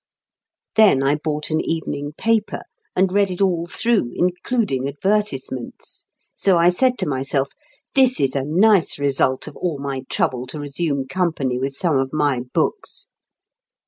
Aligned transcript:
Then 0.77 1.03
I 1.03 1.13
bought 1.13 1.51
an 1.51 1.61
evening 1.61 2.13
paper, 2.17 2.61
and 2.95 3.13
read 3.13 3.29
it 3.29 3.39
all 3.39 3.67
through, 3.67 4.09
including 4.15 4.87
advertisements. 4.87 6.07
So 6.35 6.57
I 6.57 6.69
said 6.69 6.97
to 6.97 7.07
myself: 7.07 7.49
"This 7.93 8.19
is 8.19 8.35
a 8.35 8.43
nice 8.43 8.97
result 8.97 9.45
of 9.47 9.55
all 9.55 9.77
my 9.77 10.01
trouble 10.09 10.47
to 10.47 10.59
resume 10.59 11.07
company 11.07 11.59
with 11.59 11.75
some 11.75 11.97
of 11.97 12.09
my 12.13 12.41
books!" 12.51 13.09